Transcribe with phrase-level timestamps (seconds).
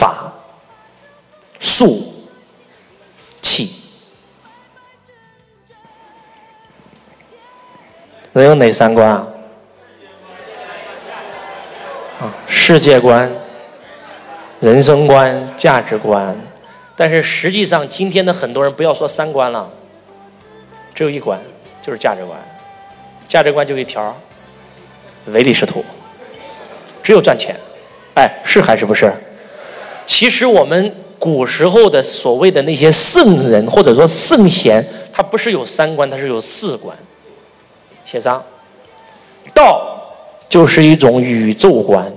[0.00, 0.32] 法
[1.58, 2.10] 术、
[3.42, 3.70] 气。
[8.32, 9.26] 能有哪三观啊？
[12.18, 13.30] 啊，世界观、
[14.60, 16.34] 人生观、价值观。
[16.96, 19.70] 但是实际上，今天的很多人不要说三观了，
[20.94, 21.38] 只有一观，
[21.82, 22.38] 就是价值观。
[23.28, 24.16] 价值观就一条，
[25.26, 25.84] 唯利是图，
[27.02, 27.54] 只有赚钱。
[28.14, 29.12] 哎，是还是不是？
[30.10, 36.94] 其实我们古时候的所谓的那些圣人或者说圣贤，他不是有三观，他是有四观。
[38.04, 38.44] 写上，
[39.54, 40.12] 道
[40.48, 42.12] 就是一种宇宙观。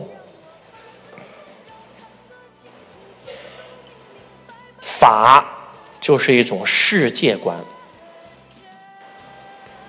[4.81, 5.69] 法
[6.01, 7.55] 就是一种世界观，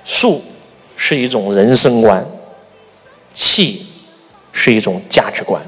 [0.05, 0.45] 术
[0.95, 2.25] 是一种人生观，
[3.33, 3.87] 气
[4.53, 5.65] 是一种价值观。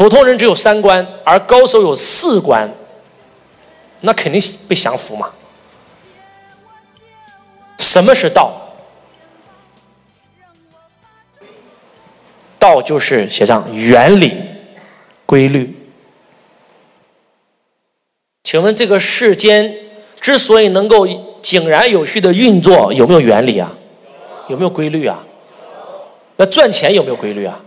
[0.00, 2.66] 普通人只有三观，而高手有四观，
[4.00, 5.30] 那肯定被降服嘛。
[7.78, 8.50] 什么是道？
[12.58, 14.38] 道就是写上原理、
[15.26, 15.76] 规律。
[18.42, 19.70] 请问这个世间
[20.18, 21.06] 之所以能够
[21.42, 23.76] 井然有序的运作，有没有原理啊？
[24.48, 25.22] 有没有规律啊？
[26.36, 27.60] 那赚钱有没有规律啊？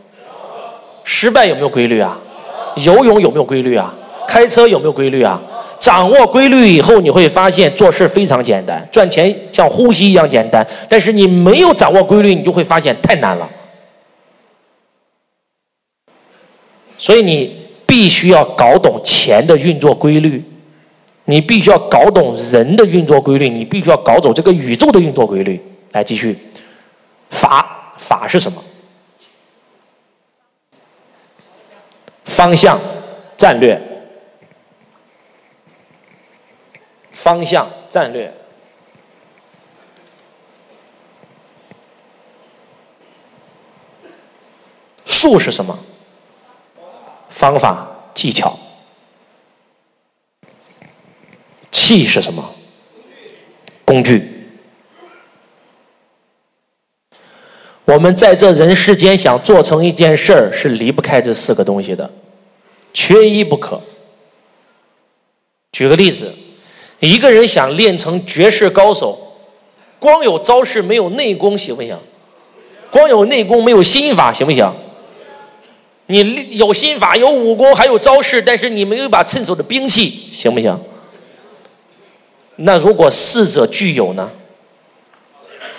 [1.16, 2.19] 失败有没有规律啊？
[2.78, 3.94] 游泳有没有规律啊？
[4.28, 5.39] 开车有没有规律啊？
[5.78, 10.67] 掌握规律以后，你会发现做事非常简单，赚钱像呼吸一样简单。
[10.89, 13.47] 但是你没有掌握规律，你就会发现太难了。
[16.97, 17.55] 所以你
[17.86, 20.44] 必须要搞懂钱的运作规律。
[21.25, 25.61] 你必须要搞懂人的运作规律，你必须要搞懂这个宇宙的运作规律。
[25.92, 26.36] 来，继续，
[27.30, 28.61] 法法是什么？
[32.36, 32.80] 方向、
[33.38, 33.80] 战略、
[37.11, 38.33] 方向、战略。
[45.05, 45.77] 术是什么？
[47.30, 48.58] 方法、技巧。
[51.72, 52.43] 气是什么？
[53.86, 54.33] 工具。
[57.86, 62.10] 我们在这人世间想做成一件事儿，是离不开这四个东西的，
[62.94, 63.82] 缺一不可。
[65.71, 66.32] 举个例子，
[66.99, 69.36] 一个人想练成绝世高手，
[69.99, 71.98] 光有招式没有内功行不行？
[72.89, 74.73] 光有内功没有心法行不行？
[76.05, 80.80] 你有心法有武功还有招式，但是你没有一把趁手的兵器，行不行？
[82.58, 84.30] 那如果四者具有呢，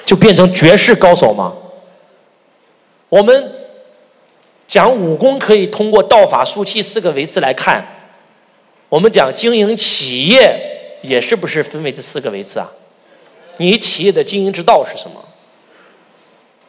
[0.04, 1.54] 就变成绝世高手吗？
[3.14, 3.52] 我们
[4.66, 7.86] 讲武功可以通过道法术器四个维次来看，
[8.88, 12.68] 我们讲经营企业也是不是分为这四个维次啊？
[13.58, 15.24] 你企业的经营之道是什么？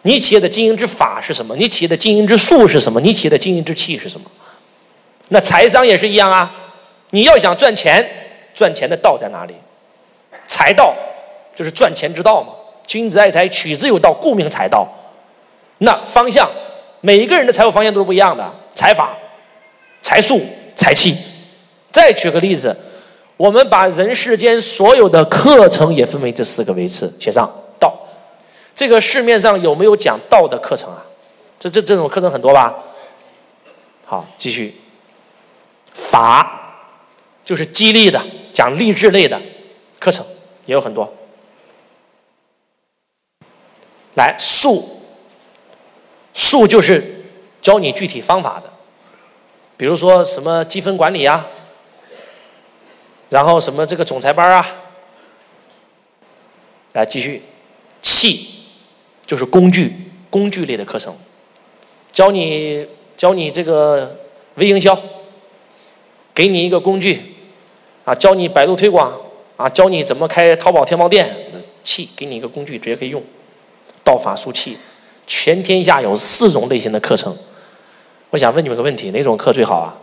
[0.03, 1.56] 你企业的经营之法是什么？
[1.56, 3.01] 你企业的经营之术是什么？
[3.01, 4.29] 你企业的经营之气是什么？
[5.29, 6.56] 那财商也是一样啊！
[7.09, 8.07] 你要想赚钱，
[8.53, 9.56] 赚钱的道在哪里？
[10.47, 10.94] 财道
[11.56, 12.53] 就是赚钱之道嘛。
[12.85, 14.88] 君子爱财，取之有道，故名财道。
[15.80, 16.50] 那方向，
[17.02, 18.50] 每一个人的财务方向都是不一样的。
[18.74, 19.16] 财法、
[20.02, 20.41] 财术、
[20.75, 21.16] 财气。
[21.91, 22.75] 再举个例子，
[23.38, 27.50] 我们把人世间所有的课程也分为这四个维次，写上
[27.80, 27.94] 道。
[28.74, 31.06] 这个市面上有没有讲道的课程啊？
[31.58, 32.75] 这这这种课程很多吧？
[34.06, 34.75] 好，继续。
[35.94, 36.84] 法
[37.44, 38.22] 就是激励的，
[38.52, 39.42] 讲励志类的
[40.00, 40.25] 课程。
[40.66, 41.07] 也有很多，
[44.16, 44.94] 来术，
[46.55, 47.25] 术就是
[47.61, 48.71] 教你具体方法的，
[49.75, 51.45] 比如说什么积分管理啊，
[53.29, 54.65] 然后什么这个总裁班啊，
[56.94, 57.41] 来继续，
[58.01, 58.47] 器
[59.25, 59.94] 就是工具，
[60.30, 61.13] 工具类的课程，
[62.13, 62.88] 教你
[63.18, 64.18] 教你这个
[64.56, 64.97] 微营销，
[66.33, 67.35] 给你一个工具，
[68.06, 69.21] 啊，教你百度推广。
[69.57, 71.33] 啊，教你怎么开淘宝天猫店，
[71.81, 73.24] 气给你一个工具，直接可以用。
[74.03, 74.77] 道法术器，
[75.27, 77.36] 全天下有四种类型的课程。
[78.30, 79.98] 我想问你们个问题：哪种课最好啊？